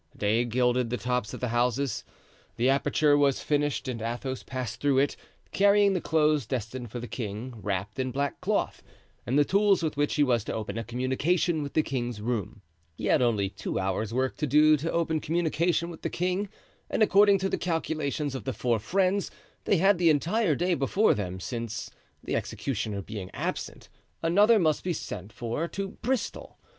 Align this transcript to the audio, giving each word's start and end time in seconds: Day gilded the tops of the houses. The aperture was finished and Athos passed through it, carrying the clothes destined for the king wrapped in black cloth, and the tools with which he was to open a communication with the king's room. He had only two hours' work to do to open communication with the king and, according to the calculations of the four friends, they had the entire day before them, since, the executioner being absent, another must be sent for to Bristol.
Day 0.17 0.45
gilded 0.45 0.89
the 0.89 0.97
tops 0.97 1.31
of 1.31 1.41
the 1.41 1.49
houses. 1.49 2.03
The 2.55 2.69
aperture 2.71 3.15
was 3.15 3.39
finished 3.43 3.87
and 3.87 4.01
Athos 4.01 4.41
passed 4.41 4.81
through 4.81 4.97
it, 4.97 5.15
carrying 5.51 5.93
the 5.93 6.01
clothes 6.01 6.47
destined 6.47 6.89
for 6.89 6.99
the 6.99 7.07
king 7.07 7.53
wrapped 7.61 7.99
in 7.99 8.09
black 8.09 8.41
cloth, 8.41 8.81
and 9.27 9.37
the 9.37 9.45
tools 9.45 9.83
with 9.83 9.95
which 9.97 10.15
he 10.15 10.23
was 10.23 10.43
to 10.45 10.55
open 10.55 10.79
a 10.79 10.83
communication 10.83 11.61
with 11.61 11.73
the 11.73 11.83
king's 11.83 12.19
room. 12.19 12.63
He 12.95 13.05
had 13.05 13.21
only 13.21 13.47
two 13.49 13.77
hours' 13.77 14.11
work 14.11 14.37
to 14.37 14.47
do 14.47 14.75
to 14.77 14.91
open 14.91 15.19
communication 15.19 15.91
with 15.91 16.01
the 16.01 16.09
king 16.09 16.49
and, 16.89 17.03
according 17.03 17.37
to 17.37 17.47
the 17.49 17.59
calculations 17.59 18.33
of 18.33 18.43
the 18.45 18.53
four 18.53 18.79
friends, 18.79 19.29
they 19.65 19.77
had 19.77 19.99
the 19.99 20.09
entire 20.09 20.55
day 20.55 20.73
before 20.73 21.13
them, 21.13 21.39
since, 21.39 21.91
the 22.23 22.35
executioner 22.35 23.03
being 23.03 23.29
absent, 23.35 23.87
another 24.23 24.57
must 24.57 24.83
be 24.83 24.93
sent 24.93 25.31
for 25.31 25.67
to 25.67 25.89
Bristol. 26.01 26.57